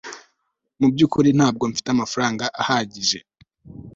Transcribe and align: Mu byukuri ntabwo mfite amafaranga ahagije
Mu 0.79 0.87
byukuri 0.93 1.29
ntabwo 1.37 1.63
mfite 1.71 1.87
amafaranga 1.91 2.45
ahagije 2.61 3.19